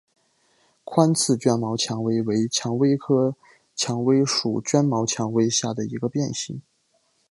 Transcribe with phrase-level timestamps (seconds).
[0.83, 3.35] 宽刺绢毛蔷薇为蔷薇科
[3.75, 6.59] 蔷薇属绢毛蔷薇下的一个变型。